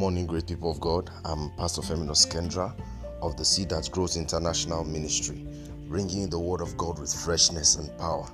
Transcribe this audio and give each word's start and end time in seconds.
morning, 0.00 0.24
great 0.24 0.46
people 0.46 0.70
of 0.70 0.80
God. 0.80 1.10
I'm 1.26 1.50
Pastor 1.58 1.82
Firminus 1.82 2.26
Kendra 2.26 2.72
of 3.20 3.36
the 3.36 3.44
Seed 3.44 3.68
That 3.68 3.90
Grows 3.92 4.16
International 4.16 4.82
Ministry, 4.82 5.46
bringing 5.88 6.30
the 6.30 6.38
Word 6.38 6.62
of 6.62 6.74
God 6.78 6.98
with 6.98 7.12
freshness 7.12 7.76
and 7.76 7.94
power. 7.98 8.26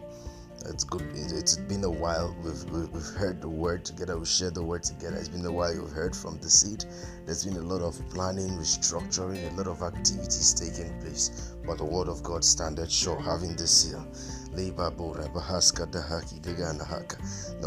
It's 0.66 0.84
good. 0.84 1.02
It's 1.12 1.56
been 1.56 1.82
a 1.82 1.90
while. 1.90 2.36
We've, 2.44 2.62
we've 2.70 3.16
heard 3.16 3.40
the 3.40 3.48
word 3.48 3.84
together. 3.84 4.16
We've 4.16 4.28
shared 4.28 4.54
the 4.54 4.62
word 4.62 4.84
together. 4.84 5.16
It's 5.16 5.28
been 5.28 5.44
a 5.44 5.50
while. 5.50 5.74
You've 5.74 5.90
heard 5.90 6.14
from 6.14 6.38
the 6.38 6.48
seed. 6.48 6.84
There's 7.24 7.44
been 7.44 7.56
a 7.56 7.66
lot 7.66 7.82
of 7.82 7.98
planning, 8.10 8.50
restructuring, 8.50 9.52
a 9.52 9.56
lot 9.56 9.66
of 9.66 9.82
activities 9.82 10.54
taking 10.54 10.96
place. 11.00 11.56
But 11.66 11.78
the 11.78 11.84
word 11.84 12.06
of 12.06 12.22
God 12.22 12.44
standeth 12.44 12.92
sure, 12.92 13.20
having 13.20 13.56
the 13.56 13.66
seal. 13.66 14.06
The 14.54 14.70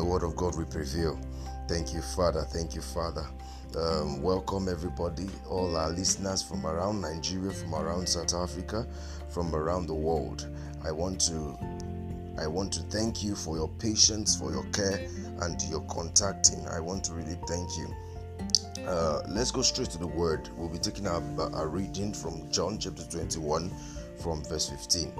word 0.05 0.23
of 0.23 0.35
God 0.37 0.57
will 0.57 0.65
prevail. 0.67 1.19
Thank 1.67 1.93
you, 1.93 2.01
Father. 2.01 2.43
Thank 2.43 2.75
you, 2.75 2.81
Father. 2.81 3.27
Um, 3.77 4.23
welcome 4.23 4.67
everybody, 4.67 5.27
all 5.47 5.77
our 5.77 5.91
listeners 5.91 6.41
from 6.41 6.65
around 6.65 7.01
Nigeria, 7.01 7.51
from 7.51 7.75
around 7.75 8.09
South 8.09 8.33
Africa, 8.33 8.87
from 9.29 9.53
around 9.53 9.85
the 9.85 9.93
world. 9.93 10.47
I 10.83 10.91
want 10.91 11.21
to 11.27 11.55
I 12.41 12.47
want 12.47 12.73
to 12.73 12.81
thank 12.83 13.23
you 13.23 13.35
for 13.35 13.57
your 13.57 13.67
patience, 13.67 14.35
for 14.35 14.51
your 14.51 14.63
care, 14.71 15.07
and 15.41 15.61
your 15.69 15.81
contacting. 15.81 16.67
I 16.67 16.79
want 16.79 17.03
to 17.05 17.13
really 17.13 17.37
thank 17.47 17.69
you. 17.77 17.95
Uh, 18.87 19.21
let's 19.27 19.51
go 19.51 19.61
straight 19.61 19.91
to 19.91 19.99
the 19.99 20.07
word. 20.07 20.49
We'll 20.57 20.69
be 20.69 20.79
taking 20.79 21.05
a, 21.05 21.21
a 21.53 21.67
reading 21.67 22.11
from 22.11 22.49
John 22.51 22.79
chapter 22.79 23.03
21, 23.03 23.71
from 24.19 24.43
verse 24.45 24.69
15. 24.69 25.13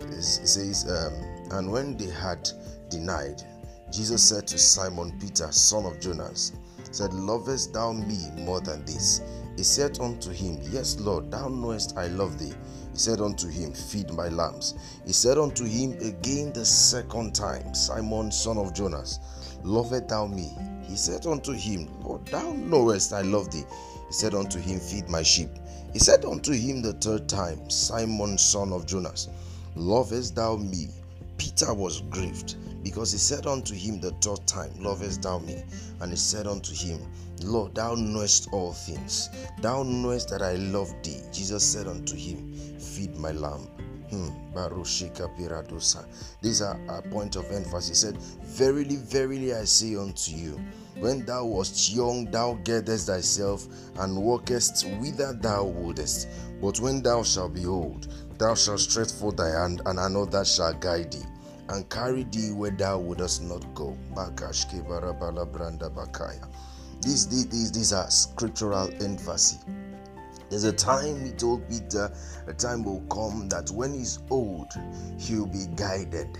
It 0.00 0.22
says, 0.22 0.86
um, 0.90 1.56
And 1.56 1.72
when 1.72 1.96
they 1.96 2.10
had 2.10 2.50
denied, 2.90 3.42
Jesus 3.90 4.22
said 4.22 4.46
to 4.48 4.58
Simon 4.58 5.18
Peter, 5.18 5.50
son 5.50 5.86
of 5.86 5.98
Jonas, 5.98 6.52
said, 6.90 7.12
Lovest 7.12 7.72
thou 7.72 7.92
me 7.92 8.30
more 8.36 8.60
than 8.60 8.84
this? 8.84 9.20
He 9.56 9.62
said 9.62 9.98
unto 10.00 10.30
him, 10.30 10.58
Yes, 10.70 10.98
Lord, 11.00 11.30
thou 11.30 11.48
knowest 11.48 11.96
I 11.96 12.06
love 12.06 12.38
thee. 12.38 12.54
He 12.92 12.98
said 12.98 13.20
unto 13.20 13.48
him, 13.48 13.72
Feed 13.72 14.10
my 14.12 14.28
lambs. 14.28 14.74
He 15.06 15.12
said 15.12 15.38
unto 15.38 15.64
him 15.64 15.92
again 16.00 16.52
the 16.52 16.64
second 16.64 17.34
time, 17.34 17.74
Simon, 17.74 18.32
son 18.32 18.58
of 18.58 18.74
Jonas, 18.74 19.20
lovest 19.62 20.08
thou 20.08 20.26
me? 20.26 20.50
He 20.82 20.96
said 20.96 21.26
unto 21.26 21.52
him, 21.52 21.88
Lord, 22.02 22.26
thou 22.26 22.52
knowest 22.52 23.12
I 23.12 23.22
love 23.22 23.50
thee. 23.50 23.64
He 24.06 24.12
said 24.12 24.34
unto 24.34 24.58
him, 24.58 24.80
Feed 24.80 25.08
my 25.08 25.22
sheep. 25.22 25.50
He 25.92 25.98
said 25.98 26.24
unto 26.24 26.52
him 26.52 26.82
the 26.82 26.94
third 26.94 27.28
time, 27.28 27.68
Simon, 27.68 28.38
son 28.38 28.72
of 28.72 28.86
Jonas, 28.86 29.28
lovest 29.76 30.34
thou 30.36 30.56
me? 30.56 30.88
Peter 31.36 31.72
was 31.72 32.02
grieved 32.02 32.56
because 32.82 33.12
he 33.12 33.18
said 33.18 33.46
unto 33.46 33.74
him 33.74 34.00
the 34.00 34.12
third 34.22 34.46
time, 34.46 34.70
Lovest 34.78 35.22
thou 35.22 35.38
me? 35.38 35.62
And 36.00 36.10
he 36.10 36.16
said 36.16 36.46
unto 36.46 36.74
him, 36.74 37.00
Lord, 37.42 37.74
thou 37.74 37.94
knowest 37.94 38.48
all 38.52 38.72
things. 38.72 39.28
Thou 39.60 39.82
knowest 39.82 40.28
that 40.30 40.42
I 40.42 40.54
love 40.54 40.92
thee. 41.02 41.20
Jesus 41.32 41.64
said 41.64 41.86
unto 41.86 42.16
him, 42.16 42.54
Feed 42.78 43.16
my 43.16 43.32
lamb. 43.32 43.68
Hmm. 44.10 44.28
These 46.42 46.62
are 46.62 46.80
a 46.88 47.02
point 47.02 47.36
of 47.36 47.50
emphasis. 47.52 47.88
He 47.88 47.94
said, 47.94 48.16
Verily, 48.42 48.96
verily, 48.96 49.54
I 49.54 49.64
say 49.64 49.94
unto 49.96 50.32
you, 50.32 50.60
when 50.98 51.24
thou 51.24 51.44
wast 51.46 51.92
young, 51.92 52.30
thou 52.30 52.54
gettest 52.64 53.06
thyself 53.06 53.66
and 53.98 54.20
walkest 54.22 54.86
whither 54.98 55.32
thou 55.32 55.64
wouldest. 55.64 56.28
But 56.60 56.80
when 56.80 57.02
thou 57.02 57.22
shalt 57.22 57.54
be 57.54 57.64
old, 57.64 58.08
thou 58.36 58.54
shalt 58.54 58.80
stretch 58.80 59.12
forth 59.12 59.36
thy 59.36 59.48
hand, 59.48 59.80
and 59.86 59.98
another 59.98 60.44
shall 60.44 60.74
guide 60.74 61.12
thee 61.12 61.24
and 61.70 61.88
carry 61.88 62.24
thee 62.24 62.50
where 62.50 62.72
thou 62.72 62.98
wouldst 62.98 63.42
not 63.42 63.64
go. 63.74 63.96
These, 67.00 67.28
these, 67.28 67.72
these 67.72 67.92
are 67.92 68.10
scriptural 68.10 68.90
emphasis. 69.00 69.64
There's 70.50 70.64
a 70.64 70.72
time 70.72 71.24
he 71.24 71.30
told 71.30 71.68
Peter, 71.68 72.12
a 72.48 72.52
time 72.52 72.82
will 72.82 73.02
come 73.02 73.48
that 73.50 73.70
when 73.70 73.94
he's 73.94 74.18
old, 74.30 74.66
he'll 75.16 75.46
be 75.46 75.66
guided. 75.76 76.36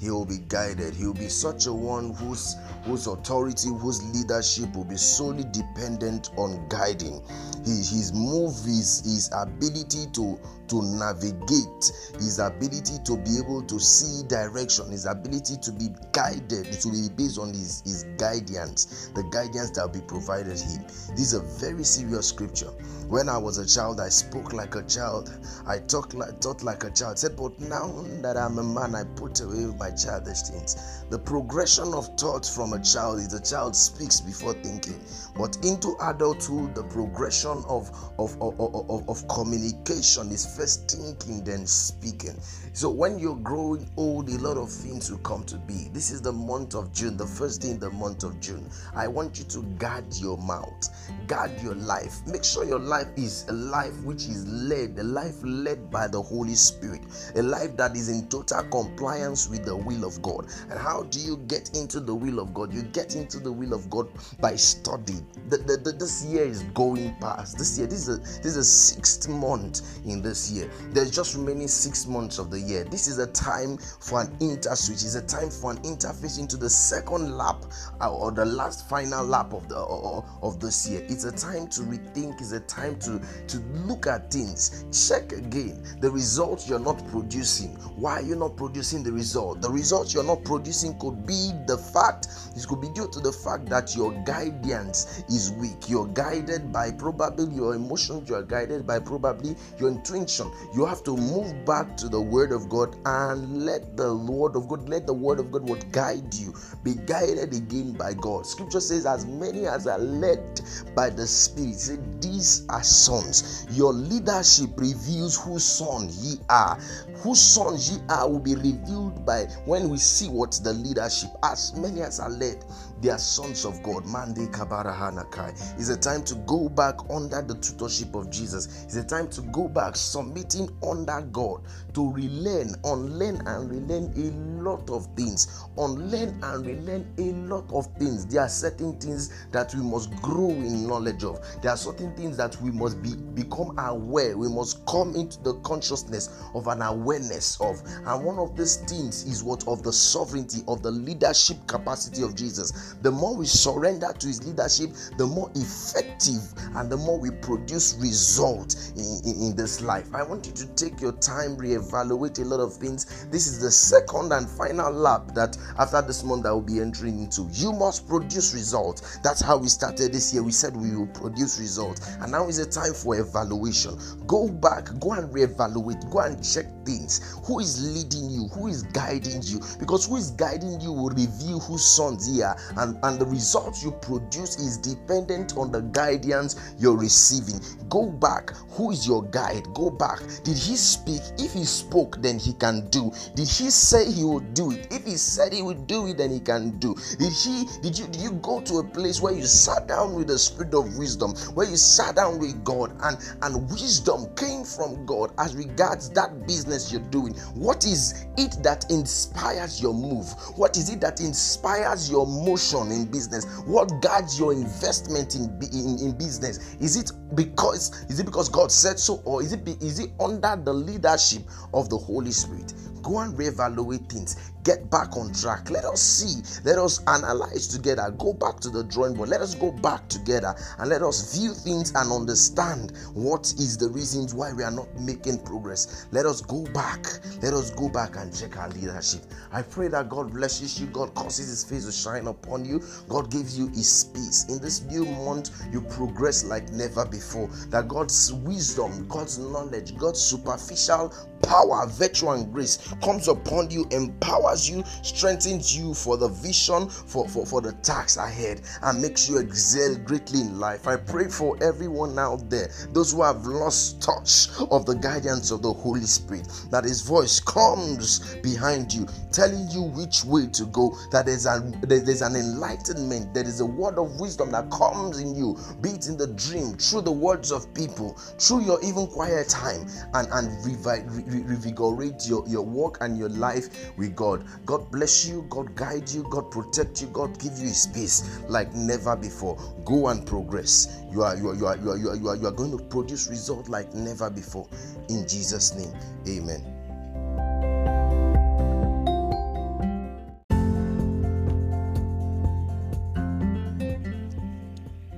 He'll 0.00 0.24
be 0.24 0.38
guided. 0.48 0.94
He'll 0.94 1.12
be 1.12 1.28
such 1.28 1.66
a 1.66 1.72
one 1.72 2.14
whose 2.14 2.56
whose 2.84 3.06
authority, 3.06 3.68
whose 3.68 4.02
leadership 4.14 4.74
will 4.74 4.84
be 4.84 4.96
solely 4.96 5.44
dependent 5.52 6.30
on 6.36 6.66
guiding. 6.68 7.22
His, 7.64 7.90
his 7.90 8.12
move, 8.12 8.54
his, 8.64 9.30
ability 9.36 10.06
to, 10.14 10.40
to 10.68 10.82
navigate, 10.82 11.92
his 12.14 12.38
ability 12.38 12.96
to 13.04 13.16
be 13.18 13.38
able 13.38 13.62
to 13.64 13.78
see 13.78 14.26
direction, 14.28 14.90
his 14.90 15.04
ability 15.04 15.56
to 15.60 15.72
be 15.72 15.88
guided, 16.12 16.68
it 16.68 16.82
will 16.84 16.92
be 16.92 17.08
based 17.14 17.38
on 17.38 17.48
his, 17.48 17.82
his 17.84 18.04
guidance, 18.16 19.10
the 19.14 19.22
guidance 19.24 19.70
that 19.72 19.82
will 19.82 20.00
be 20.00 20.06
provided 20.06 20.58
him. 20.58 20.82
This 21.10 21.32
is 21.32 21.34
a 21.34 21.40
very 21.60 21.84
serious 21.84 22.28
scripture. 22.28 22.70
When 23.08 23.28
I 23.28 23.36
was 23.36 23.58
a 23.58 23.66
child, 23.66 24.00
I 24.00 24.08
spoke 24.08 24.52
like 24.52 24.76
a 24.76 24.82
child. 24.84 25.36
I 25.66 25.80
talked 25.80 26.14
like 26.14 26.40
thought 26.40 26.62
like 26.62 26.84
a 26.84 26.90
child. 26.90 27.18
Said, 27.18 27.36
but 27.36 27.58
now 27.60 28.04
that 28.22 28.36
I'm 28.36 28.58
a 28.58 28.62
man, 28.62 28.94
I 28.94 29.04
put 29.16 29.40
away 29.40 29.66
my 29.78 29.89
childish 29.96 30.42
things. 30.42 31.04
The 31.10 31.18
progression 31.18 31.94
of 31.94 32.06
thought 32.18 32.46
from 32.46 32.72
a 32.72 32.82
child 32.82 33.18
is 33.18 33.28
the 33.28 33.40
child 33.40 33.74
speaks 33.74 34.20
before 34.20 34.54
thinking. 34.54 35.00
But 35.36 35.56
into 35.64 35.96
adulthood, 36.02 36.74
the 36.74 36.84
progression 36.84 37.62
of, 37.68 37.90
of, 38.18 38.40
of, 38.40 38.58
of, 38.60 39.08
of 39.08 39.28
communication 39.28 40.30
is 40.30 40.56
first 40.56 40.90
thinking, 40.90 41.44
then 41.44 41.66
speaking. 41.66 42.36
So 42.72 42.88
when 42.88 43.18
you're 43.18 43.36
growing 43.36 43.88
old, 43.96 44.28
a 44.28 44.38
lot 44.38 44.56
of 44.56 44.70
things 44.70 45.10
will 45.10 45.18
come 45.18 45.44
to 45.44 45.56
be. 45.58 45.88
This 45.92 46.10
is 46.10 46.22
the 46.22 46.32
month 46.32 46.74
of 46.74 46.92
June, 46.92 47.16
the 47.16 47.26
first 47.26 47.62
day 47.62 47.70
in 47.70 47.80
the 47.80 47.90
month 47.90 48.22
of 48.22 48.40
June. 48.40 48.68
I 48.94 49.08
want 49.08 49.38
you 49.38 49.44
to 49.46 49.62
guard 49.78 50.04
your 50.14 50.38
mouth, 50.38 50.88
guard 51.26 51.50
your 51.62 51.74
life. 51.74 52.14
Make 52.26 52.44
sure 52.44 52.64
your 52.64 52.78
life 52.78 53.08
is 53.16 53.46
a 53.48 53.52
life 53.52 54.00
which 54.04 54.26
is 54.26 54.46
led, 54.46 54.98
a 54.98 55.02
life 55.02 55.36
led 55.42 55.90
by 55.90 56.06
the 56.06 56.22
Holy 56.22 56.54
Spirit, 56.54 57.02
a 57.34 57.42
life 57.42 57.76
that 57.76 57.96
is 57.96 58.08
in 58.08 58.28
total 58.28 58.62
compliance 58.64 59.48
with 59.48 59.64
the 59.64 59.76
will 59.84 60.04
of 60.04 60.20
God. 60.22 60.46
And 60.70 60.78
how 60.78 61.04
do 61.04 61.18
you 61.18 61.38
get 61.48 61.76
into 61.76 62.00
the 62.00 62.14
will 62.14 62.38
of 62.38 62.54
God? 62.54 62.72
You 62.72 62.82
get 62.82 63.16
into 63.16 63.38
the 63.38 63.52
will 63.52 63.72
of 63.72 63.88
God 63.90 64.08
by 64.40 64.56
studying. 64.56 65.26
The, 65.48 65.58
the, 65.58 65.76
the, 65.76 65.92
this 65.92 66.24
year 66.24 66.44
is 66.44 66.62
going 66.74 67.14
past. 67.20 67.58
This 67.58 67.78
year, 67.78 67.86
this 67.86 68.06
is 68.06 68.18
a, 68.18 68.18
this 68.18 68.46
is 68.46 68.56
a 68.56 68.64
sixth 68.64 69.28
month 69.28 69.82
in 70.06 70.22
this 70.22 70.50
year. 70.50 70.70
There's 70.92 71.10
just 71.10 71.34
remaining 71.34 71.68
six 71.68 72.06
months 72.06 72.38
of 72.38 72.50
the 72.50 72.60
year. 72.60 72.84
This 72.84 73.08
is 73.08 73.18
a 73.18 73.26
time 73.28 73.78
for 73.78 74.20
an 74.20 74.28
interswitch. 74.38 75.04
It's 75.04 75.14
a 75.14 75.26
time 75.26 75.50
for 75.50 75.72
an 75.72 75.78
interface 75.78 76.38
into 76.38 76.56
the 76.56 76.70
second 76.70 77.36
lap 77.36 77.64
uh, 78.00 78.12
or 78.12 78.30
the 78.30 78.44
last 78.44 78.88
final 78.88 79.24
lap 79.24 79.52
of 79.52 79.68
the 79.68 79.76
of 79.76 80.60
this 80.60 80.88
year. 80.88 81.04
It's 81.08 81.24
a 81.24 81.32
time 81.32 81.68
to 81.68 81.80
rethink. 81.82 82.40
It's 82.40 82.52
a 82.52 82.60
time 82.60 82.98
to 83.00 83.20
to 83.48 83.58
look 83.86 84.06
at 84.06 84.30
things. 84.30 84.84
Check 85.08 85.32
again 85.32 85.82
the 86.00 86.10
results 86.10 86.68
you're 86.68 86.78
not 86.78 87.06
producing. 87.08 87.70
Why 87.96 88.14
are 88.14 88.22
you 88.22 88.36
not 88.36 88.56
producing 88.56 89.02
the 89.02 89.12
result? 89.12 89.62
The 89.62 89.69
results 89.70 90.14
you're 90.14 90.24
not 90.24 90.44
producing 90.44 90.98
could 90.98 91.26
be 91.26 91.52
the 91.66 91.78
fact. 91.78 92.28
This 92.54 92.66
could 92.66 92.80
be 92.80 92.88
due 92.88 93.08
to 93.08 93.20
the 93.20 93.32
fact 93.32 93.66
that 93.66 93.94
your 93.94 94.12
guidance 94.24 95.24
is 95.28 95.52
weak. 95.52 95.88
You're 95.88 96.08
guided 96.08 96.72
by 96.72 96.90
probably 96.92 97.54
your 97.54 97.74
emotions. 97.74 98.28
You 98.28 98.36
are 98.36 98.42
guided 98.42 98.86
by 98.86 98.98
probably 98.98 99.56
your 99.78 99.90
intuition. 99.90 100.50
You 100.74 100.84
have 100.86 101.02
to 101.04 101.16
move 101.16 101.64
back 101.64 101.96
to 101.98 102.08
the 102.08 102.20
Word 102.20 102.52
of 102.52 102.68
God 102.68 102.96
and 103.06 103.64
let 103.64 103.96
the 103.96 104.14
Word 104.16 104.56
of 104.56 104.68
God, 104.68 104.88
let 104.88 105.06
the 105.06 105.14
Word 105.14 105.38
of 105.38 105.50
God 105.52 105.68
would 105.68 105.90
guide 105.92 106.34
you. 106.34 106.54
Be 106.82 106.94
guided 106.94 107.54
again 107.54 107.92
by 107.92 108.14
God. 108.14 108.46
Scripture 108.46 108.80
says, 108.80 109.06
as 109.06 109.26
many 109.26 109.66
as 109.66 109.86
are 109.86 109.98
led 109.98 110.60
by 110.94 111.10
the 111.10 111.26
Spirit, 111.26 111.78
say, 111.78 111.98
these 112.20 112.66
are 112.68 112.82
sons. 112.82 113.66
Your 113.70 113.92
leadership 113.92 114.70
reveals 114.76 115.36
whose 115.36 115.64
son 115.64 116.08
ye 116.20 116.40
are. 116.48 116.78
Whose 117.22 117.40
sons 117.40 117.90
ye 117.90 117.98
are 118.08 118.28
will 118.28 118.38
be 118.40 118.54
revealed 118.54 119.24
by 119.24 119.44
when 119.64 119.88
we 119.88 119.98
see 119.98 120.28
what 120.28 120.52
the 120.62 120.72
leadership. 120.72 121.30
As 121.42 121.74
many 121.76 122.02
as 122.02 122.20
are 122.20 122.30
led, 122.30 122.64
they 123.00 123.10
are 123.10 123.18
sons 123.18 123.64
of 123.64 123.82
God. 123.82 124.06
Mande 124.06 124.48
Kabarahanakai. 124.52 125.78
It's 125.78 125.88
a 125.88 125.96
time 125.96 126.22
to 126.24 126.34
go 126.46 126.68
back 126.68 126.94
under 127.10 127.42
the 127.42 127.54
tutorship 127.54 128.14
of 128.14 128.30
Jesus. 128.30 128.84
It's 128.84 128.96
a 128.96 129.04
time 129.04 129.28
to 129.30 129.42
go 129.42 129.68
back 129.68 129.96
submitting 129.96 130.70
under 130.86 131.20
God 131.32 131.62
to 131.94 132.12
relearn, 132.12 132.74
unlearn 132.84 133.42
and 133.46 133.70
relearn 133.70 134.12
a 134.16 134.62
lot 134.62 134.88
of 134.90 135.06
things. 135.16 135.64
Unlearn 135.76 136.38
and 136.42 136.64
relearn 136.64 137.12
a 137.18 137.32
lot 137.48 137.70
of 137.72 137.86
things. 137.98 138.26
There 138.26 138.42
are 138.42 138.48
certain 138.48 138.98
things 139.00 139.46
that 139.50 139.74
we 139.74 139.82
must 139.82 140.14
grow 140.22 140.50
in 140.50 140.86
knowledge 140.86 141.24
of. 141.24 141.40
There 141.62 141.72
are 141.72 141.76
certain 141.76 142.14
things 142.14 142.36
that 142.36 142.60
we 142.62 142.70
must 142.70 143.02
be 143.02 143.16
become 143.34 143.76
aware. 143.78 144.36
We 144.36 144.48
must 144.48 144.86
come 144.86 145.16
into 145.16 145.42
the 145.42 145.54
consciousness 145.60 146.30
of 146.54 146.68
an 146.68 146.82
awareness 146.82 147.60
of. 147.60 147.82
And 148.06 148.24
one 148.24 148.38
of 148.38 148.56
these 148.56 148.76
things 148.76 149.24
is 149.24 149.40
is 149.40 149.44
what 149.44 149.66
of 149.66 149.82
the 149.82 149.92
sovereignty 149.92 150.62
of 150.68 150.82
the 150.82 150.90
leadership 150.90 151.56
capacity 151.66 152.22
of 152.22 152.34
Jesus. 152.34 152.89
The 153.02 153.10
more 153.10 153.36
we 153.36 153.46
surrender 153.46 154.12
to 154.18 154.26
his 154.26 154.46
leadership, 154.46 154.90
the 155.16 155.26
more 155.26 155.50
effective 155.54 156.42
and 156.76 156.90
the 156.90 156.96
more 156.96 157.18
we 157.18 157.30
produce 157.30 157.96
result 157.98 158.76
in, 158.96 159.20
in, 159.24 159.42
in 159.42 159.56
this 159.56 159.80
life. 159.80 160.08
I 160.14 160.22
want 160.22 160.46
you 160.46 160.52
to 160.52 160.66
take 160.74 161.00
your 161.00 161.12
time, 161.12 161.56
reevaluate 161.56 162.38
a 162.40 162.44
lot 162.44 162.60
of 162.60 162.74
things. 162.74 163.26
This 163.30 163.46
is 163.46 163.60
the 163.60 163.70
second 163.70 164.32
and 164.32 164.48
final 164.48 164.92
lap 164.92 165.34
that 165.34 165.56
after 165.78 166.02
this 166.02 166.22
month 166.24 166.46
I 166.46 166.52
will 166.52 166.60
be 166.60 166.80
entering 166.80 167.18
into. 167.18 167.48
You 167.52 167.72
must 167.72 168.08
produce 168.08 168.54
results. 168.54 169.18
That's 169.22 169.40
how 169.40 169.56
we 169.56 169.68
started 169.68 170.12
this 170.12 170.32
year. 170.32 170.42
We 170.42 170.52
said 170.52 170.76
we 170.76 170.94
will 170.96 171.06
produce 171.08 171.58
results, 171.58 172.16
and 172.20 172.32
now 172.32 172.48
is 172.48 172.58
the 172.58 172.70
time 172.70 172.94
for 172.94 173.18
evaluation. 173.18 173.98
Go 174.26 174.48
back, 174.48 174.88
go 175.00 175.12
and 175.12 175.32
reevaluate, 175.32 176.10
go 176.10 176.20
and 176.20 176.42
check 176.44 176.66
things. 176.84 177.36
Who 177.46 177.60
is 177.60 177.80
leading 177.82 178.30
you? 178.30 178.48
Who 178.48 178.68
is 178.68 178.82
guiding 178.84 179.42
you? 179.42 179.60
Because 179.78 180.06
who 180.06 180.16
is 180.16 180.30
guiding 180.32 180.80
you 180.80 180.92
will 180.92 181.10
reveal 181.10 181.60
whose 181.60 181.84
sons 181.84 182.34
here, 182.34 182.54
and, 182.80 182.98
and 183.02 183.20
the 183.20 183.26
results 183.26 183.84
you 183.84 183.92
produce 183.92 184.58
is 184.58 184.78
dependent 184.78 185.56
on 185.56 185.70
the 185.70 185.82
guidance 185.82 186.74
you're 186.78 186.96
receiving. 186.96 187.60
Go 187.88 188.06
back. 188.06 188.52
Who 188.70 188.90
is 188.90 189.06
your 189.06 189.24
guide? 189.24 189.66
Go 189.74 189.90
back. 189.90 190.20
Did 190.44 190.56
he 190.56 190.76
speak? 190.76 191.20
If 191.38 191.52
he 191.52 191.64
spoke, 191.64 192.20
then 192.22 192.38
he 192.38 192.54
can 192.54 192.88
do. 192.88 193.12
Did 193.34 193.48
he 193.48 193.70
say 193.70 194.10
he 194.10 194.24
would 194.24 194.54
do 194.54 194.70
it? 194.72 194.88
If 194.90 195.04
he 195.04 195.16
said 195.16 195.52
he 195.52 195.60
would 195.62 195.86
do 195.86 196.06
it, 196.06 196.16
then 196.16 196.30
he 196.30 196.40
can 196.40 196.78
do. 196.78 196.94
Did 197.18 197.32
he 197.32 197.66
did 197.82 197.98
you 197.98 198.06
did 198.06 198.22
you 198.22 198.32
go 198.32 198.60
to 198.62 198.78
a 198.78 198.84
place 198.84 199.20
where 199.20 199.34
you 199.34 199.44
sat 199.44 199.86
down 199.86 200.14
with 200.14 200.28
the 200.28 200.38
spirit 200.38 200.72
of 200.74 200.96
wisdom, 200.96 201.34
where 201.54 201.68
you 201.68 201.76
sat 201.76 202.16
down 202.16 202.38
with 202.38 202.64
God 202.64 202.96
and 203.02 203.18
and 203.42 203.70
wisdom 203.70 204.34
came 204.36 204.64
from 204.64 205.04
God 205.04 205.32
as 205.38 205.54
regards 205.54 206.08
that 206.10 206.46
business 206.46 206.90
you're 206.90 207.02
doing? 207.10 207.34
What 207.54 207.84
is 207.84 208.26
it 208.38 208.62
that 208.62 208.90
inspires 208.90 209.82
your 209.82 209.92
move? 209.92 210.32
What 210.56 210.76
is 210.76 210.88
it 210.88 211.00
that 211.00 211.20
inspires 211.20 212.10
your 212.10 212.26
motion 212.26 212.59
in 212.92 213.10
business? 213.10 213.44
What 213.66 214.02
guides 214.02 214.38
your 214.38 214.52
investment 214.52 215.34
in 215.34 215.44
in, 215.72 215.98
in 216.00 216.18
business? 216.18 216.74
Is 216.80 216.96
it 216.96 217.12
because 217.34 218.04
is 218.08 218.20
it 218.20 218.26
because 218.26 218.48
God 218.48 218.70
said 218.70 218.98
so 218.98 219.22
or 219.24 219.42
is 219.42 219.52
it 219.52 219.66
is 219.82 219.98
it 219.98 220.10
under 220.20 220.60
the 220.62 220.72
leadership 220.72 221.42
of 221.72 221.88
the 221.88 221.96
Holy 221.96 222.32
Spirit? 222.32 222.72
Go 223.02 223.18
and 223.18 223.36
reevaluate 223.36 224.08
things 224.08 224.36
get 224.64 224.90
back 224.90 225.16
on 225.16 225.32
track. 225.32 225.70
Let 225.70 225.84
us 225.84 226.00
see, 226.00 226.42
let 226.64 226.78
us 226.78 227.02
analyze 227.06 227.68
together, 227.68 228.14
go 228.18 228.32
back 228.32 228.60
to 228.60 228.70
the 228.70 228.84
drawing 228.84 229.14
board. 229.14 229.28
Let 229.28 229.40
us 229.40 229.54
go 229.54 229.72
back 229.72 230.08
together 230.08 230.54
and 230.78 230.88
let 230.88 231.02
us 231.02 231.36
view 231.36 231.54
things 231.54 231.92
and 231.94 232.10
understand 232.12 232.92
what 233.14 233.52
is 233.58 233.76
the 233.76 233.88
reasons 233.88 234.34
why 234.34 234.52
we 234.52 234.62
are 234.62 234.70
not 234.70 234.88
making 235.00 235.40
progress. 235.44 236.06
Let 236.12 236.26
us 236.26 236.40
go 236.40 236.64
back, 236.72 237.06
let 237.42 237.54
us 237.54 237.70
go 237.70 237.88
back 237.88 238.16
and 238.16 238.34
check 238.36 238.56
our 238.56 238.68
leadership. 238.70 239.22
I 239.52 239.62
pray 239.62 239.88
that 239.88 240.08
God 240.08 240.32
blesses 240.32 240.80
you, 240.80 240.86
God 240.88 241.14
causes 241.14 241.48
His 241.48 241.64
face 241.64 241.86
to 241.86 241.92
shine 241.92 242.26
upon 242.26 242.64
you, 242.64 242.82
God 243.08 243.30
gives 243.30 243.58
you 243.58 243.68
His 243.68 244.10
peace. 244.14 244.46
In 244.48 244.60
this 244.60 244.82
new 244.82 245.04
month, 245.04 245.50
you 245.72 245.80
progress 245.82 246.44
like 246.44 246.70
never 246.70 247.04
before. 247.06 247.48
That 247.68 247.88
God's 247.88 248.32
wisdom, 248.32 249.08
God's 249.08 249.38
knowledge, 249.38 249.96
God's 249.96 250.20
superficial 250.20 251.14
power, 251.50 251.84
virtue, 251.88 252.28
and 252.28 252.52
grace 252.52 252.78
comes 253.02 253.26
upon 253.26 253.68
you, 253.72 253.84
empowers 253.90 254.70
you, 254.70 254.84
strengthens 255.02 255.76
you 255.76 255.92
for 255.92 256.16
the 256.16 256.28
vision, 256.28 256.88
for, 256.88 257.28
for, 257.28 257.44
for 257.44 257.60
the 257.60 257.72
tasks 257.82 258.16
ahead, 258.16 258.60
and 258.84 259.02
makes 259.02 259.28
you 259.28 259.38
excel 259.38 259.96
greatly 260.04 260.42
in 260.42 260.60
life. 260.60 260.86
I 260.86 260.94
pray 260.94 261.26
for 261.26 261.60
everyone 261.60 262.16
out 262.20 262.48
there, 262.48 262.70
those 262.92 263.12
who 263.12 263.22
have 263.24 263.44
lost 263.46 264.00
touch 264.00 264.46
of 264.70 264.86
the 264.86 264.94
guidance 264.94 265.50
of 265.50 265.62
the 265.62 265.72
Holy 265.72 266.02
Spirit, 266.02 266.46
that 266.70 266.84
His 266.84 267.00
voice 267.00 267.40
comes 267.40 268.36
behind 268.36 268.92
you, 268.92 269.08
telling 269.32 269.68
you 269.70 269.82
which 269.82 270.24
way 270.24 270.46
to 270.46 270.66
go, 270.66 270.96
that 271.10 271.26
there's 271.26 271.46
an, 271.46 271.80
there's 271.82 272.22
an 272.22 272.36
enlightenment, 272.36 273.34
there 273.34 273.44
is 273.44 273.58
a 273.58 273.66
word 273.66 273.98
of 273.98 274.20
wisdom 274.20 274.52
that 274.52 274.70
comes 274.70 275.18
in 275.18 275.34
you, 275.34 275.58
be 275.80 275.90
it 275.90 276.06
in 276.06 276.16
the 276.16 276.28
dream, 276.28 276.74
through 276.74 277.02
the 277.02 277.10
words 277.10 277.50
of 277.50 277.74
people, 277.74 278.16
through 278.38 278.62
your 278.64 278.80
even 278.84 279.08
quiet 279.08 279.48
time, 279.48 279.84
and, 280.14 280.28
and 280.30 280.64
revive 280.64 281.04
revigorate 281.42 282.28
your, 282.28 282.46
your 282.48 282.62
work 282.62 282.98
and 283.00 283.18
your 283.18 283.28
life 283.28 283.96
with 283.96 284.14
God. 284.16 284.44
God 284.66 284.90
bless 284.90 285.26
you, 285.26 285.46
God 285.48 285.74
guide 285.74 286.08
you, 286.10 286.26
God 286.30 286.50
protect 286.50 287.00
you, 287.00 287.08
God 287.08 287.38
give 287.38 287.58
you 287.58 287.68
his 287.68 287.86
peace 287.86 288.40
like 288.48 288.72
never 288.74 289.16
before. 289.16 289.56
Go 289.84 290.08
and 290.08 290.26
progress. 290.26 291.02
You 291.10 291.22
are 291.22 291.36
you 291.36 291.48
are 291.48 291.54
you 291.54 291.66
are 291.66 291.76
you 291.76 291.90
are 291.90 291.96
you 291.96 292.08
are, 292.10 292.16
you 292.16 292.28
are, 292.28 292.36
you 292.36 292.46
are 292.46 292.52
going 292.52 292.76
to 292.76 292.82
produce 292.84 293.28
result 293.28 293.68
like 293.68 293.92
never 293.94 294.30
before. 294.30 294.68
In 295.08 295.26
Jesus' 295.26 295.74
name. 295.74 295.92
Amen. 296.28 296.76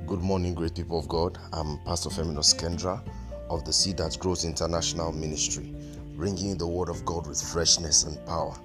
Good 0.07 0.21
morning, 0.21 0.55
great 0.55 0.75
people 0.75 0.99
of 0.99 1.09
God. 1.09 1.39
I'm 1.53 1.79
Pastor 1.85 2.11
Firminus 2.11 2.55
Kendra 2.55 3.03
of 3.51 3.65
the 3.65 3.73
Seed 3.73 3.97
That 3.99 4.19
Grows 4.19 4.45
International 4.45 5.11
Ministry 5.13 5.75
bringing 6.23 6.57
the 6.57 6.65
word 6.65 6.89
of 6.89 7.05
God 7.05 7.27
with 7.27 7.43
freshness 7.43 8.05
and 8.05 8.17
power. 8.27 8.57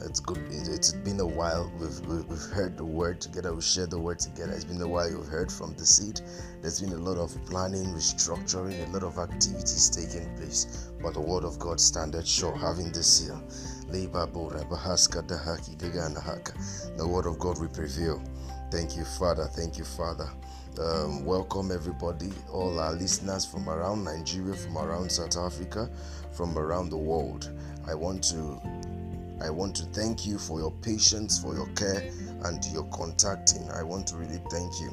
It's 0.00 0.18
good. 0.18 0.38
It's 0.50 0.92
been 0.92 1.20
a 1.20 1.26
while. 1.26 1.70
We've, 1.78 2.00
we've 2.26 2.40
heard 2.54 2.78
the 2.78 2.86
word 2.86 3.20
together. 3.20 3.52
We 3.52 3.60
shared 3.60 3.90
the 3.90 3.98
word 3.98 4.18
together. 4.18 4.54
It's 4.54 4.64
been 4.64 4.80
a 4.80 4.88
while. 4.88 5.10
You've 5.10 5.28
heard 5.28 5.52
from 5.52 5.74
the 5.74 5.84
seed. 5.84 6.22
There's 6.62 6.80
been 6.80 6.94
a 6.94 6.96
lot 6.96 7.18
of 7.18 7.36
planning, 7.44 7.84
restructuring, 7.92 8.88
a 8.88 8.92
lot 8.92 9.02
of 9.02 9.18
activities 9.18 9.90
taking 9.90 10.34
place. 10.38 10.88
But 11.02 11.12
the 11.12 11.20
word 11.20 11.44
of 11.44 11.58
God 11.58 11.78
standeth 11.78 12.26
sure, 12.26 12.56
having 12.56 12.90
this 12.92 13.06
seal. 13.06 13.42
The 13.92 14.08
word 17.06 17.26
of 17.26 17.38
God 17.38 17.60
will 17.60 17.68
prevail. 17.68 18.22
Thank 18.70 18.96
you, 18.96 19.04
Father. 19.04 19.44
Thank 19.44 19.78
you, 19.78 19.84
Father. 19.84 20.28
Um, 20.80 21.24
welcome 21.24 21.70
everybody, 21.70 22.30
all 22.52 22.78
our 22.80 22.92
listeners 22.92 23.46
from 23.46 23.68
around 23.68 24.04
Nigeria, 24.04 24.54
from 24.54 24.76
around 24.76 25.10
South 25.10 25.36
Africa, 25.36 25.88
from 26.32 26.58
around 26.58 26.90
the 26.90 26.96
world. 26.96 27.50
I 27.86 27.94
want 27.94 28.24
to 28.24 28.60
I 29.40 29.50
want 29.50 29.76
to 29.76 29.84
thank 29.84 30.26
you 30.26 30.38
for 30.38 30.58
your 30.58 30.72
patience, 30.82 31.38
for 31.38 31.54
your 31.54 31.68
care, 31.68 32.10
and 32.44 32.64
your 32.72 32.84
contacting. 32.84 33.70
I 33.70 33.82
want 33.82 34.08
to 34.08 34.16
really 34.16 34.40
thank 34.50 34.72
you. 34.80 34.90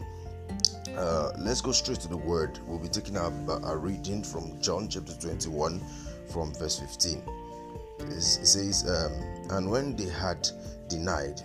Uh, 0.95 1.31
let's 1.39 1.61
go 1.61 1.71
straight 1.71 1.99
to 2.01 2.07
the 2.07 2.17
word. 2.17 2.59
We'll 2.67 2.79
be 2.79 2.89
taking 2.89 3.17
a, 3.17 3.31
a 3.65 3.75
reading 3.75 4.23
from 4.23 4.61
John 4.61 4.87
chapter 4.87 5.13
21, 5.15 5.81
from 6.31 6.53
verse 6.53 6.79
15. 6.79 7.23
It 7.99 8.21
says, 8.21 8.87
um, 8.87 9.57
And 9.57 9.71
when 9.71 9.95
they 9.95 10.09
had 10.09 10.47
denied, 10.89 11.41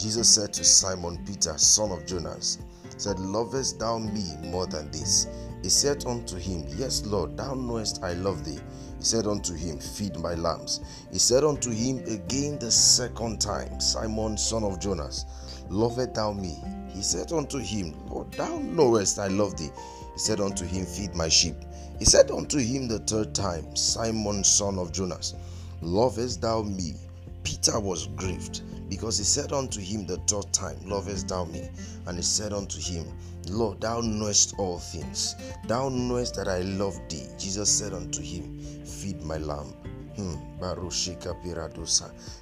Jesus 0.00 0.30
said 0.30 0.54
to 0.54 0.64
Simon 0.64 1.22
Peter, 1.26 1.58
son 1.58 1.92
of 1.92 2.06
Jonas, 2.06 2.60
said, 2.96 3.18
Lovest 3.18 3.80
thou 3.80 3.98
me 3.98 4.34
more 4.44 4.66
than 4.66 4.90
this? 4.90 5.26
He 5.62 5.68
said 5.68 6.06
unto 6.06 6.36
him, 6.36 6.64
Yes, 6.74 7.04
Lord, 7.04 7.36
thou 7.36 7.52
knowest 7.52 8.02
I 8.02 8.14
love 8.14 8.42
thee. 8.42 8.58
He 8.96 9.04
said 9.04 9.26
unto 9.26 9.52
him, 9.52 9.78
Feed 9.78 10.16
my 10.16 10.32
lambs. 10.36 10.80
He 11.12 11.18
said 11.18 11.44
unto 11.44 11.70
him 11.70 11.98
again 12.06 12.58
the 12.58 12.70
second 12.70 13.42
time, 13.42 13.78
Simon, 13.78 14.38
son 14.38 14.64
of 14.64 14.80
Jonas, 14.80 15.26
lovest 15.68 16.14
thou 16.14 16.32
me? 16.32 16.56
He 16.88 17.02
said 17.02 17.30
unto 17.30 17.58
him, 17.58 17.94
Lord, 18.08 18.32
thou 18.32 18.56
knowest 18.56 19.18
I 19.18 19.26
love 19.28 19.58
thee. 19.58 19.68
He 20.14 20.18
said 20.18 20.40
unto 20.40 20.64
him, 20.64 20.86
Feed 20.86 21.14
my 21.14 21.28
sheep. 21.28 21.56
He 21.98 22.06
said 22.06 22.30
unto 22.30 22.56
him 22.56 22.88
the 22.88 23.00
third 23.00 23.34
time, 23.34 23.76
Simon, 23.76 24.44
son 24.44 24.78
of 24.78 24.92
Jonas, 24.92 25.34
lovest 25.82 26.40
thou 26.40 26.62
me? 26.62 26.94
Peter 27.42 27.78
was 27.80 28.06
grieved 28.08 28.62
because 28.88 29.18
he 29.18 29.24
said 29.24 29.52
unto 29.52 29.80
him 29.80 30.06
the 30.06 30.16
third 30.26 30.52
time, 30.52 30.76
Lovest 30.84 31.28
thou 31.28 31.44
me? 31.44 31.68
And 32.06 32.16
he 32.16 32.22
said 32.22 32.52
unto 32.52 32.80
him, 32.80 33.06
Lord, 33.48 33.80
thou 33.80 34.00
knowest 34.00 34.54
all 34.58 34.78
things. 34.78 35.36
Thou 35.66 35.88
knowest 35.88 36.34
that 36.36 36.48
I 36.48 36.60
love 36.60 37.00
thee. 37.08 37.26
Jesus 37.38 37.70
said 37.70 37.92
unto 37.92 38.22
him, 38.22 38.58
Feed 38.84 39.22
my 39.22 39.38
lamb. 39.38 39.74
Hmm. 40.16 40.34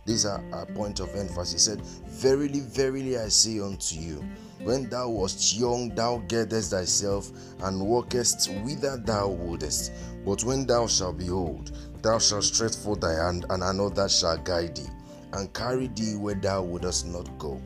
These 0.05 0.27
are 0.27 0.45
a 0.53 0.67
point 0.67 1.01
of 1.01 1.15
emphasis. 1.15 1.53
He 1.53 1.59
said, 1.59 1.81
Verily, 2.07 2.61
verily, 2.61 3.19
I 3.19 3.29
say 3.29 3.61
unto 3.61 3.95
you, 3.95 4.25
when 4.63 4.89
thou 4.89 5.09
wast 5.11 5.57
young, 5.57 5.95
thou 5.95 6.19
gettest 6.27 6.73
thyself 6.73 7.31
and 7.63 7.81
walkest 7.81 8.51
whither 8.65 8.97
thou 8.97 9.29
wouldest. 9.29 9.93
But 10.25 10.43
when 10.43 10.67
thou 10.67 10.89
shalt 10.89 11.19
be 11.19 11.31
old, 11.31 11.71
thou 12.03 12.19
shalt 12.19 12.45
stretch 12.45 12.77
forth 12.77 13.01
thy 13.01 13.15
hand, 13.15 13.47
and 13.51 13.63
another 13.63 14.09
shall 14.09 14.39
guide 14.39 14.77
thee 14.77 14.89
and 15.33 15.53
carry 15.53 15.89
thee 15.89 16.17
where 16.17 16.35
thou 16.35 16.63
wouldst 16.63 17.07
not 17.07 17.39
go. 17.39 17.61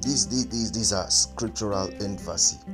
These, 0.00 0.26
these, 0.28 0.72
these 0.72 0.92
are 0.92 1.10
scriptural 1.10 1.90
emphasis. 2.02 2.64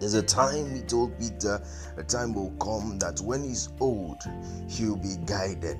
There's 0.00 0.14
a 0.14 0.22
time 0.22 0.74
he 0.74 0.82
told 0.82 1.18
Peter, 1.18 1.62
a 1.96 2.02
time 2.02 2.34
will 2.34 2.50
come 2.60 2.98
that 2.98 3.20
when 3.20 3.44
he's 3.44 3.70
old, 3.80 4.22
he'll 4.68 4.96
be 4.96 5.16
guided. 5.24 5.78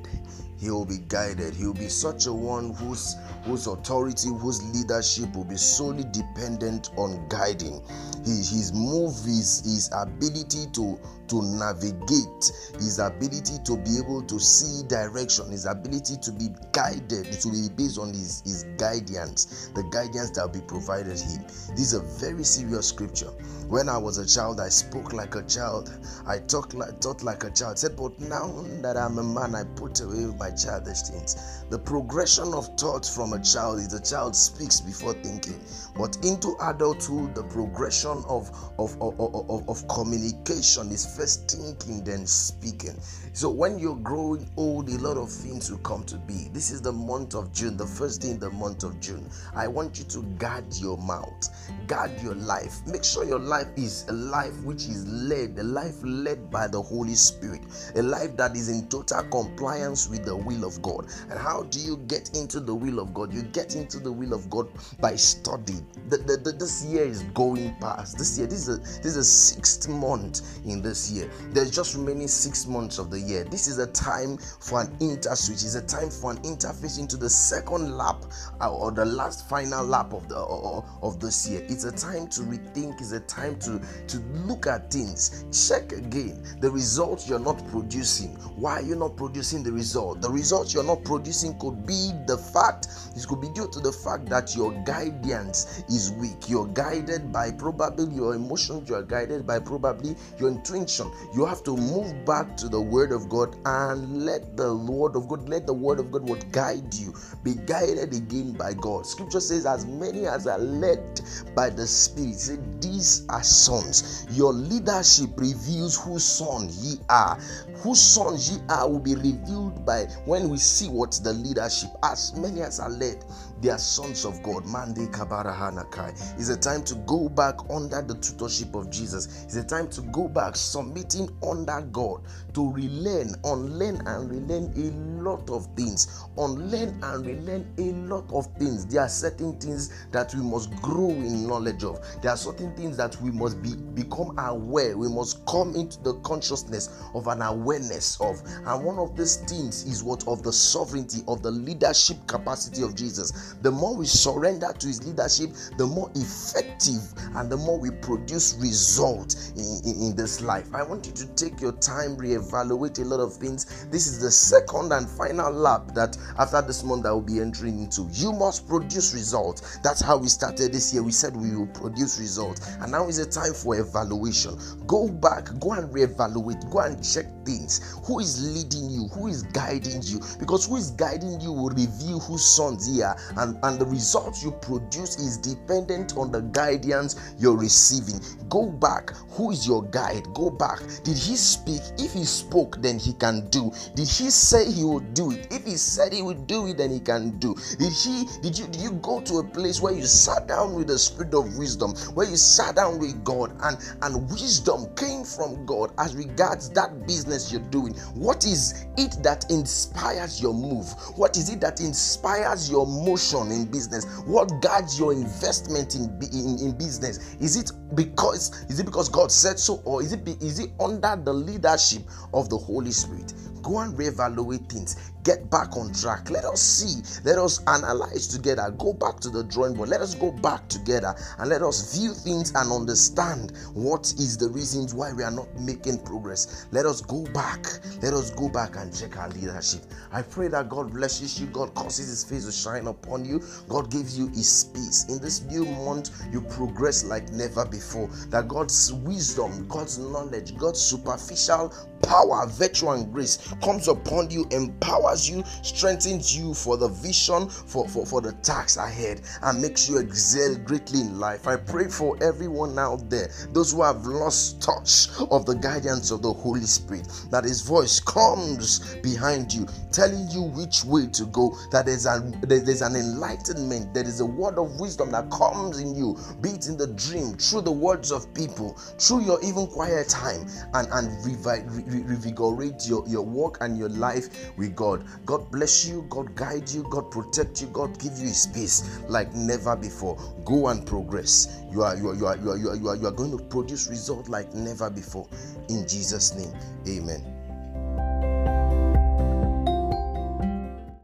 He 0.65 0.71
will 0.71 0.87
be 0.87 0.99
guided. 1.09 1.55
He 1.55 1.67
will 1.67 1.75
be 1.75 1.89
such 1.89 2.27
a 2.27 2.33
one 2.33 2.73
whose 2.73 3.17
whose 3.45 3.67
authority, 3.67 4.31
whose 4.31 4.63
leadership 4.75 5.37
will 5.37 5.45
be 5.45 5.59
solely 5.59 6.05
dependent 6.11 6.91
on 6.97 7.29
guiding. 7.29 7.83
His, 8.25 8.49
his 8.51 8.73
move, 8.73 9.13
his, 9.25 9.61
his 9.61 9.91
ability 9.93 10.67
to 10.73 10.99
to 11.29 11.43
navigate, 11.43 12.53
his 12.75 12.99
ability 12.99 13.55
to 13.65 13.77
be 13.79 13.99
able 13.99 14.23
to 14.23 14.39
see 14.39 14.87
direction, 14.89 15.51
his 15.51 15.67
ability 15.67 16.17
to 16.21 16.33
be 16.33 16.49
guided, 16.73 17.27
it 17.27 17.45
will 17.45 17.53
be 17.53 17.69
based 17.77 17.99
on 17.99 18.09
his, 18.09 18.43
his 18.43 18.65
guidance, 18.77 19.71
the 19.75 19.83
guidance 19.85 20.31
that 20.31 20.43
will 20.43 20.61
be 20.61 20.67
provided 20.67 21.19
him. 21.19 21.43
This 21.71 21.93
is 21.93 21.95
a 21.95 22.01
very 22.01 22.45
serious 22.45 22.89
scripture. 22.89 23.31
When 23.69 23.89
I 23.89 23.97
was 23.97 24.19
a 24.19 24.27
child, 24.27 24.61
I 24.61 24.69
spoke 24.69 25.13
like 25.13 25.35
a 25.35 25.43
child, 25.45 25.91
I 26.27 26.39
talked 26.39 26.75
like 26.75 27.01
thought 27.01 27.23
like 27.23 27.45
a 27.45 27.51
child. 27.51 27.79
said, 27.79 27.97
but 27.97 28.19
now 28.21 28.65
that 28.83 28.97
I'm 28.97 29.19
a 29.19 29.23
man, 29.23 29.55
I 29.55 29.65
put 29.77 30.01
away 30.01 30.27
my 30.39 30.51
childish 30.57 31.03
things. 31.03 31.65
The 31.71 31.79
progression 31.79 32.55
of 32.55 32.69
thought 32.79 33.07
from 33.07 33.33
a 33.33 33.43
child 33.43 33.79
is 33.79 33.93
a 33.93 34.03
child 34.03 34.35
speaks 34.37 34.81
before 34.81 35.15
thinking, 35.15 35.61
but 35.97 36.17
into 36.25 36.57
adulthood, 36.61 37.35
the 37.35 37.45
progression 37.45 38.23
of 38.29 38.51
of, 38.79 39.01
of, 39.01 39.19
of, 39.21 39.69
of 39.69 39.89
communication 39.89 40.91
is 40.91 41.17
first 41.17 41.51
thinking, 41.51 42.03
then 42.05 42.27
speaking. 42.27 42.97
So 43.33 43.51
when 43.51 43.79
you're 43.79 43.97
growing 43.97 44.49
old, 44.57 44.89
a 44.89 44.99
lot 44.99 45.17
of 45.17 45.31
things 45.31 45.71
will 45.71 45.79
come 45.79 46.05
to 46.05 46.17
be. 46.19 46.49
This 46.53 46.71
is 46.71 46.81
the 46.83 46.93
month 46.93 47.35
of 47.35 47.53
June, 47.53 47.77
the 47.77 47.87
first 47.87 48.23
day 48.23 48.31
in 48.31 48.39
the 48.39 48.51
month 48.51 48.85
of 48.85 49.01
June. 49.01 49.29
I 49.55 49.67
want 49.67 49.99
you 49.99 50.05
to 50.05 50.23
guard 50.39 50.65
your 50.77 50.97
mouth, 50.99 51.49
guard 51.87 52.13
your 52.23 52.35
life. 52.35 52.75
Make 52.87 53.05
sure 53.05 53.25
your 53.25 53.41
life 53.41 53.69
is 53.77 54.07
a 54.09 54.13
life 54.13 54.57
which 54.63 54.85
is 54.87 55.07
led, 55.07 55.59
a 55.59 55.65
life 55.65 55.97
led 56.03 56.51
by 56.51 56.69
the 56.69 56.81
Holy 56.81 57.15
Spirit, 57.15 57.63
a 57.97 58.03
life 58.03 58.37
that 58.37 58.57
is 58.57 58.69
in 58.69 58.89
total 58.89 59.23
compliance 59.25 60.09
with 60.09 60.25
the 60.25 60.37
will 60.45 60.65
of 60.65 60.81
God. 60.83 61.07
And 61.31 61.39
how 61.39 61.63
do 61.65 61.79
you 61.79 61.99
get 62.09 62.37
into 62.37 62.61
the 62.61 62.75
will 62.75 62.99
of 62.99 63.15
God? 63.15 63.33
You 63.33 63.43
get 63.43 63.75
into 63.75 63.99
the 63.99 64.13
will 64.13 64.33
of 64.33 64.49
God 64.51 64.69
by 65.01 65.17
studying. 65.17 65.87
The, 66.09 66.19
the, 66.19 66.37
the, 66.37 66.53
this 66.53 66.85
year 66.85 67.05
is 67.05 67.23
going 67.35 67.75
past. 67.81 68.19
This 68.19 68.39
year, 68.39 68.47
this 68.47 68.69
is 68.69 68.79
a, 68.79 68.79
this 68.79 69.07
is 69.07 69.17
a 69.17 69.25
sixth 69.25 69.89
month 69.89 70.43
in 70.67 70.83
this 70.83 71.11
year. 71.11 71.31
There's 71.51 71.71
just 71.71 71.95
remaining 71.95 72.29
six 72.29 72.67
months 72.67 72.99
of 72.99 73.11
the 73.11 73.21
year. 73.21 73.45
This 73.45 73.67
is 73.67 73.79
a 73.79 73.87
time 73.89 74.39
for 74.61 74.81
an 74.81 74.89
interswitch. 74.99 75.65
It's 75.65 75.75
a 75.75 75.87
time 75.87 76.11
for 76.11 76.33
an 76.33 76.39
interface 76.39 76.99
into 76.99 77.17
the 77.17 77.31
second 77.31 77.97
lap 77.97 78.25
uh, 78.61 78.73
or 78.73 78.91
the 78.91 79.05
last 79.05 79.49
final 79.49 79.85
lap 79.85 80.13
of 80.13 80.29
the 80.29 80.37
of 80.37 81.21
this 81.21 81.49
year. 81.49 81.65
It's 81.69 81.85
a 81.85 81.93
time 81.93 82.29
to 82.29 82.41
rethink. 82.43 83.01
It's 83.01 83.13
a 83.13 83.21
time 83.21 83.59
to 83.61 83.81
to 84.09 84.19
look 84.47 84.67
at 84.67 84.91
things. 84.91 85.45
Check 85.69 85.93
again 85.93 86.45
the 86.61 86.71
results 86.71 87.29
you're 87.29 87.39
not 87.39 87.67
producing. 87.69 88.35
Why 88.57 88.75
are 88.75 88.83
you 88.83 88.97
not 88.97 89.17
producing 89.17 89.63
the 89.63 89.73
result? 89.73 90.21
The 90.25 90.31
results 90.31 90.73
you're 90.73 90.83
not 90.83 91.05
producing 91.05 91.59
could 91.59 91.85
be 91.87 92.11
the 92.27 92.39
fact. 92.39 92.89
It 93.15 93.29
could 93.29 93.43
be 93.43 93.51
due 93.51 93.69
to 93.69 93.79
the 93.79 93.93
fact 93.93 94.25
that 94.31 94.57
your 94.57 94.73
guidance 94.85 95.85
is 95.91 96.13
weak. 96.13 96.49
You're 96.49 96.67
guided 96.69 97.31
by 97.31 97.51
probably 97.51 98.07
your 98.07 98.35
emotions. 98.35 98.89
You 98.89 98.95
are 98.95 99.03
guided 99.03 99.47
by 99.47 99.59
probably 99.59 100.17
your 100.39 100.49
intuition. 100.49 101.13
You 101.35 101.45
have 101.45 101.63
to 101.65 101.77
move 101.77 102.25
back 102.25 102.57
to 102.57 102.71
the 102.71 102.81
Word 102.81 103.13
of 103.13 103.29
God 103.29 103.55
and 103.67 104.25
let 104.25 104.57
the 104.57 104.75
Word 104.75 105.15
of 105.15 105.29
God, 105.29 105.47
let 105.47 105.67
the 105.67 105.75
Word 105.75 105.99
of 105.99 106.11
God 106.11 106.27
would 106.27 106.51
guide 106.51 106.95
you. 106.95 107.15
Be 107.43 107.57
guided 107.67 108.15
again 108.15 108.53
by 108.53 108.73
God. 108.73 109.07
Scripture 109.07 109.41
says, 109.41 109.67
as 109.67 109.85
many 109.85 110.27
as 110.27 110.47
are 110.47 110.59
led 110.59 111.21
by 111.55 111.69
the 111.69 111.87
Spirit, 111.87 112.41
say, 112.41 112.57
these 112.81 113.27
are 113.29 113.43
sons. 113.43 114.27
Your 114.31 114.55
leadership 114.55 115.31
reveals 115.37 116.03
whose 116.03 116.25
son 116.25 116.71
ye 116.81 116.97
are. 117.11 117.39
Whose 117.83 118.01
sons 118.01 118.51
ye 118.51 118.59
are 118.71 118.89
will 118.89 119.01
be 119.01 119.15
revealed 119.15 119.85
by 119.85 120.07
when 120.25 120.49
we 120.49 120.59
see 120.59 120.89
what 120.89 121.13
the 121.23 121.33
leadership. 121.33 121.91
As 122.03 122.35
many 122.37 122.63
as 122.63 122.81
are 122.81 122.91
led, 122.91 123.25
they 123.61 123.71
are 123.71 123.79
sons 123.79 124.25
of 124.25 124.43
God. 124.43 124.67
Mande 124.67 125.11
Kabarahanakai. 125.11 126.39
It's 126.39 126.49
a 126.49 126.57
time 126.57 126.85
to 126.85 126.95
go 127.07 127.29
back 127.29 127.57
under 127.71 128.03
the 128.03 128.15
tutorship 128.15 128.75
of 128.75 128.91
Jesus. 128.91 129.45
It's 129.45 129.57
a 129.57 129.65
time 129.65 129.89
to 129.91 130.03
go 130.03 130.29
back 130.29 130.57
submitting 130.57 131.29
under 131.47 131.81
God 131.93 132.23
to 132.55 132.71
relearn, 132.73 133.35
unlearn, 133.45 134.07
and 134.07 134.31
relearn 134.31 134.73
a 134.77 135.23
lot 135.23 135.49
of 135.51 135.67
things. 135.77 136.25
Unlearn 136.37 136.99
and 137.03 137.27
relearn 137.27 137.67
a 137.79 137.93
lot 138.09 138.31
of 138.33 138.47
things. 138.59 138.87
There 138.87 139.03
are 139.03 139.09
certain 139.09 139.59
things 139.59 140.07
that 140.13 140.35
we 140.35 140.43
must 140.43 140.71
grow 140.77 141.11
in 141.11 141.47
knowledge 141.47 141.85
of. 141.85 142.01
There 142.23 142.31
are 142.31 142.37
certain 142.37 142.75
things 142.77 142.97
that 142.97 143.21
we 143.21 143.31
must 143.31 143.63
be 143.63 143.75
become 143.95 144.39
aware. 144.39 144.97
We 144.97 145.09
must 145.09 145.45
come 145.47 145.75
into 145.75 146.01
the 146.03 146.15
consciousness 146.21 146.91
of 147.15 147.27
an 147.29 147.43
awareness 147.43 148.21
of. 148.21 148.43
And 148.67 148.85
one 148.85 148.99
of 148.99 149.17
these 149.17 149.37
things 149.37 149.85
is 149.85 150.03
what 150.03 150.27
of 150.29 150.43
the 150.43 150.53
sovereignty 150.53 151.23
of 151.29 151.43
the 151.43 151.51
leadership 151.51 152.17
capacity 152.27 152.83
of 152.83 152.95
Jesus. 152.95 153.44
The 153.63 153.71
more 153.71 153.97
we 153.97 154.07
surrender 154.07 154.73
to 154.79 154.87
his 154.87 155.07
leadership, 155.07 155.51
the 155.79 155.87
more 155.87 156.11
effective 156.15 157.01
and 157.37 157.51
the 157.51 157.57
more 157.57 157.79
we 157.79 157.91
produce 157.91 158.57
result 158.61 159.37
in, 159.57 159.81
in, 159.85 160.03
in 160.03 160.17
this 160.17 160.41
life. 160.41 160.69
I 160.75 160.83
want 160.83 161.07
you 161.07 161.13
to 161.13 161.27
take 161.35 161.61
your 161.61 161.73
time, 161.73 162.17
reevaluate 162.17 162.99
a 163.01 163.05
lot 163.05 163.21
of 163.21 163.35
things. 163.35 163.87
This 163.91 164.07
is 164.07 164.21
the 164.21 164.31
second 164.31 164.93
and 164.93 165.09
final 165.09 165.53
lap 165.53 165.95
that 165.95 166.17
after 166.39 166.63
this 166.63 166.85
month 166.85 167.07
I 167.07 167.13
will 167.13 167.21
be 167.21 167.41
entering 167.41 167.79
into. 167.79 168.09
You 168.13 168.33
must 168.33 168.69
produce 168.69 169.15
results. 169.15 169.79
That's 169.79 170.01
how 170.01 170.17
we 170.17 170.29
started 170.29 170.73
this 170.73 170.93
year. 170.93 171.03
We 171.03 171.13
said 171.13 171.37
we 171.37 171.57
will 171.57 171.67
produce 171.69 172.19
results, 172.19 172.69
and 172.81 172.93
now 172.93 173.09
is 173.09 173.17
the 173.17 173.27
time 173.27 173.55
for 173.55 173.77
evaluation. 173.79 174.59
Go 174.87 175.09
back, 175.09 175.47
go 175.61 175.73
and 175.73 175.93
reevaluate, 175.93 176.71
go 176.71 176.81
and 176.81 177.03
check 177.05 177.27
things. 177.45 177.97
Who 178.07 178.21
is 178.21 178.55
leading 178.55 178.91
you? 178.91 179.09
Who 179.09 179.29
is 179.29 179.43
guiding 179.43 180.03
you? 180.03 180.21
Because 180.39 180.67
who 180.67 180.77
is 180.77 180.91
guiding 180.93 181.41
you 181.41 181.53
will 181.53 181.71
reveal 181.71 182.21
whose 182.21 182.45
sons 182.45 182.89
are, 183.01 183.17
and, 183.37 183.59
and 183.63 183.79
the 183.79 183.87
results 183.87 184.43
you 184.43 184.53
produce 184.53 185.19
is 185.19 185.39
dependent 185.39 186.17
on 186.17 186.31
the 186.31 186.41
guidance 186.41 187.35
you're 187.39 187.57
receiving. 187.57 188.21
Go 188.49 188.71
back. 188.71 189.11
Who 189.31 189.51
is 189.51 189.67
your 189.67 189.83
guide? 189.85 190.27
Go 190.35 190.51
back. 190.51 190.81
Did 191.03 191.17
he 191.17 191.37
speak? 191.37 191.81
If 191.99 192.13
he 192.13 192.25
spoke, 192.25 192.81
then 192.81 192.99
he 192.99 193.13
can 193.15 193.49
do. 193.51 193.73
Did 193.95 194.09
he 194.09 194.31
say 194.31 194.71
he 194.71 194.85
would 194.85 195.15
do 195.15 195.33
it? 195.33 195.49
If 195.51 195.65
he 195.65 195.77
said 195.77 196.13
he 196.13 196.23
would 196.23 196.47
do 196.47 196.67
it, 196.69 196.79
then 196.79 196.91
he 196.91 197.01
can 197.01 197.39
do. 197.39 197.55
Did 197.79 197.93
he 197.93 198.25
did 198.43 198.59
you 198.59 198.67
did 198.67 198.81
you 198.81 198.93
go 198.93 199.21
to 199.23 199.39
a 199.39 199.45
place 199.45 199.81
where 199.81 199.93
you 199.93 200.05
sat 200.05 200.47
down 200.47 200.75
with 200.75 200.89
the 200.89 200.99
spirit 200.99 201.35
of 201.35 201.57
wisdom, 201.57 201.95
where 202.15 202.29
you 202.29 202.37
sat 202.37 202.77
down 202.77 202.99
with 202.99 203.25
God 203.25 203.57
and 203.63 203.79
and 204.03 204.31
wisdom 204.31 204.95
came 204.95 205.25
from 205.25 205.67
God 205.67 205.93
as 205.99 206.15
regards 206.15 206.71
that 206.71 207.07
business 207.07 207.51
you're 207.51 207.61
doing? 207.71 207.95
What 208.15 208.45
is 208.45 208.87
it 208.97 209.23
that 209.23 209.51
inspires 209.51 210.41
your 210.41 210.55
move? 210.55 210.87
What 211.17 211.37
is 211.37 211.51
it 211.51 211.61
that 211.61 211.81
inspires 211.81 212.71
your 212.71 212.87
motion 212.87 213.24
in 213.33 213.67
business? 213.67 214.05
What 214.27 214.61
guides 214.61 214.99
your 214.99 215.13
investment 215.13 215.95
in, 215.95 216.05
in, 216.33 216.59
in 216.59 216.79
business? 216.79 217.35
Is 217.41 217.57
it 217.57 217.71
because 217.95 218.65
is 218.69 218.81
it 218.81 218.85
because 218.87 219.09
God 219.09 219.31
said 219.31 219.59
so, 219.59 219.81
or 219.85 220.03
is 220.03 220.13
it 220.13 220.27
is 220.43 220.59
it 220.59 220.71
under 220.81 221.17
the 221.17 221.33
leadership 221.33 222.03
of 222.33 222.49
the 222.49 222.59
Holy 222.59 222.93
Spirit? 222.93 223.33
Go 223.63 223.79
and 223.79 223.97
reevaluate 223.97 224.71
things 224.71 225.13
get 225.25 225.51
back 225.51 225.77
on 225.77 225.93
track. 225.93 226.31
Let 226.31 226.45
us 226.45 226.61
see, 226.61 227.03
let 227.25 227.39
us 227.39 227.61
analyze 227.67 228.29
together, 228.29 228.71
go 228.79 228.93
back 228.93 229.21
to 229.21 229.31
the 229.31 229.43
drawing 229.45 229.75
board. 229.75 229.89
Let 229.89 230.01
us 230.01 230.15
go 230.15 230.31
back 230.31 230.69
together 230.69 231.15
and 231.39 231.49
let 231.49 231.63
us 231.63 231.99
view 231.99 232.13
things 232.13 232.53
and 232.55 232.71
understand 232.71 233.53
what 233.73 234.13
is 234.19 234.37
the 234.37 234.49
reasons 234.49 234.95
why 234.95 235.13
we 235.13 235.23
are 235.23 235.31
not 235.31 235.49
making 235.59 235.99
progress. 236.05 236.67
Let 236.71 236.87
us 236.87 237.01
go 237.01 237.25
back, 237.33 237.67
let 238.03 238.13
us 238.13 238.31
go 238.31 238.49
back 238.49 238.77
and 238.77 238.95
check 238.95 239.17
our 239.17 239.31
leadership. 239.31 239.83
I 240.13 240.23
pray 240.23 240.49
that 240.49 240.69
God 240.69 240.93
blesses 240.93 241.41
you, 241.41 241.47
God 241.49 241.75
causes 241.75 242.09
His 242.09 242.25
face 242.25 242.45
to 242.45 242.53
shine 242.53 242.87
upon 242.87 243.25
you, 243.25 243.43
God 243.69 243.91
gives 243.91 244.19
you 244.19 244.29
His 244.29 244.65
peace. 244.75 245.07
In 245.09 245.21
this 245.21 245.43
new 245.43 245.65
month, 245.65 246.11
you 246.31 246.43
progress 246.43 247.05
like 247.05 247.31
never 247.31 247.65
before. 247.65 248.09
That 248.29 248.49
God's 248.49 248.93
wisdom, 248.93 249.67
God's 249.69 249.99
knowledge, 249.99 250.57
God's 250.57 250.81
superficial 250.81 251.73
power, 252.07 252.47
virtue, 252.49 252.91
and 252.91 253.13
grace 253.13 253.39
comes 253.63 253.89
upon 253.89 254.31
you, 254.31 254.47
empowers 254.51 255.29
you, 255.29 255.43
strengthens 255.63 256.37
you 256.37 256.55
for 256.55 256.77
the 256.77 256.89
vision, 256.89 257.49
for, 257.49 257.89
for, 257.89 258.07
for 258.07 258.21
the 258.21 258.33
task 258.43 258.79
ahead, 258.79 259.21
and 259.43 259.61
makes 259.61 259.89
you 259.89 259.99
excel 259.99 260.55
greatly 260.65 261.01
in 261.01 261.19
life. 261.19 261.47
I 261.47 261.57
pray 261.57 261.89
for 261.89 262.17
everyone 262.23 262.79
out 262.79 263.09
there, 263.11 263.29
those 263.53 263.73
who 263.73 263.83
have 263.83 264.07
lost 264.07 264.63
touch 264.63 265.09
of 265.31 265.47
the 265.47 265.55
guidance 265.55 266.11
of 266.11 266.23
the 266.23 266.33
Holy 266.33 266.65
Spirit, 266.65 267.09
that 267.31 267.45
His 267.45 267.63
voice 267.63 268.01
comes 268.01 268.97
behind 268.97 269.53
you, 269.53 269.67
telling 269.93 270.29
you 270.31 270.43
which 270.43 270.85
way 270.85 271.07
to 271.09 271.25
go, 271.27 271.57
that 271.71 271.87
there's 271.87 272.07
an, 272.07 272.41
there's 272.43 272.83
an 272.83 272.97
enlightenment, 272.97 273.95
there 273.95 274.05
is 274.05 274.21
a 274.21 274.27
word 274.27 274.59
of 274.59 274.79
wisdom 274.81 275.11
that 275.13 275.31
comes 275.31 275.79
in 275.81 275.95
you, 275.95 276.19
be 276.41 276.51
it 276.51 276.67
in 276.67 276.77
the 276.77 276.89
dream, 276.89 277.35
through 277.35 277.63
the 277.63 277.73
words 277.73 278.13
of 278.13 278.33
people, 278.35 278.75
through 278.99 279.25
your 279.25 279.43
even 279.43 279.67
quiet 279.67 280.09
time, 280.09 280.47
and, 280.75 280.89
and 280.93 281.25
revive 281.25 281.65
revigorate 282.03 282.89
your, 282.89 283.07
your 283.09 283.23
work 283.23 283.59
and 283.61 283.79
your 283.79 283.89
life 283.89 284.57
with 284.57 284.75
God. 284.75 285.05
God 285.25 285.51
bless 285.51 285.87
you, 285.87 286.07
God 286.09 286.35
guide 286.35 286.71
you, 286.71 286.85
God 286.91 287.11
protect 287.11 287.61
you, 287.61 287.69
God 287.69 287.99
give 287.99 288.19
you 288.19 288.29
his 288.29 288.47
peace 288.47 289.01
like 289.09 289.33
never 289.35 289.77
before. 289.77 290.17
Go 290.45 290.69
and 290.69 290.87
progress. 290.87 291.61
You 291.71 291.83
are 291.83 291.97
you 291.97 292.09
are 292.09 292.15
you 292.15 292.27
are 292.27 292.37
you 292.37 292.51
are 292.51 292.57
you 292.57 292.69
are, 292.71 292.77
you 292.77 292.89
are, 292.89 292.97
you 292.97 293.07
are 293.07 293.13
going 293.13 293.37
to 293.37 293.43
produce 293.45 293.89
result 293.89 294.29
like 294.29 294.53
never 294.55 294.91
before. 294.91 295.29
In 295.69 295.87
Jesus' 295.89 296.35
name. 296.35 296.55
Amen. 296.87 297.34